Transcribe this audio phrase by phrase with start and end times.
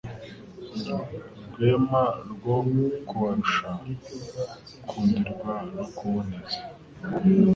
[1.51, 2.57] Rwema rwo
[3.07, 3.67] kubarusha
[4.85, 6.57] nkundirwa no kuboneza